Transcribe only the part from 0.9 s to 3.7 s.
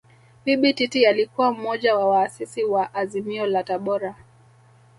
alikuwa mmoja wa waasisi wa Azimio la